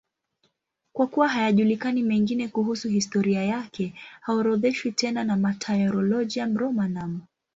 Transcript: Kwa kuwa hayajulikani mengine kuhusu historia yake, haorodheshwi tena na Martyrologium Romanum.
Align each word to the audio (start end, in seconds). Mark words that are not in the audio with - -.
Kwa 0.93 1.07
kuwa 1.07 1.27
hayajulikani 1.29 2.03
mengine 2.03 2.47
kuhusu 2.47 2.87
historia 2.89 3.43
yake, 3.43 3.93
haorodheshwi 4.21 4.91
tena 4.91 5.23
na 5.23 5.35
Martyrologium 5.37 6.57
Romanum. 6.57 7.21